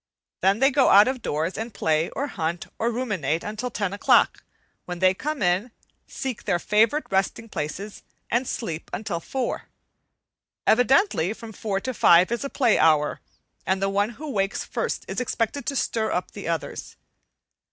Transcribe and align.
Then 0.41 0.57
they 0.57 0.71
go 0.71 0.89
out 0.89 1.07
of 1.07 1.21
doors 1.21 1.59
and 1.59 1.75
play, 1.75 2.09
or 2.09 2.25
hunt, 2.25 2.65
or 2.79 2.89
ruminate 2.89 3.43
until 3.43 3.69
ten 3.69 3.93
o'clock, 3.93 4.43
when 4.85 4.97
they 4.97 5.13
come 5.13 5.43
in, 5.43 5.69
seek 6.07 6.45
their 6.45 6.57
favorite 6.57 7.05
resting 7.11 7.47
places, 7.47 8.01
and 8.31 8.47
sleep 8.47 8.89
until 8.93 9.19
four. 9.19 9.65
Evidently, 10.65 11.33
from 11.33 11.51
four 11.53 11.79
to 11.81 11.93
five 11.93 12.31
is 12.31 12.43
a 12.43 12.49
play 12.49 12.79
hour, 12.79 13.21
and 13.63 13.79
the 13.79 13.89
one 13.89 14.09
who 14.17 14.31
wakes 14.31 14.63
first 14.65 15.05
is 15.07 15.21
expected 15.21 15.67
to 15.67 15.75
stir 15.75 16.11
up 16.11 16.31
the 16.31 16.47
others. 16.47 16.95